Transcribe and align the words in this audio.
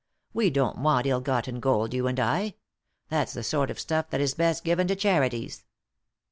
We 0.33 0.49
don't 0.49 0.79
want 0.79 1.05
ill 1.05 1.21
gotten 1.21 1.59
gold, 1.59 1.93
you 1.93 2.07
and 2.07 2.19
I; 2.19 2.55
that's 3.09 3.33
the 3.33 3.43
sort 3.43 3.69
of 3.69 3.79
stuff 3.79 4.09
that 4.09 4.19
is 4.19 4.33
best 4.33 4.63
given 4.63 4.87
to 4.87 4.95
charities." 4.95 5.63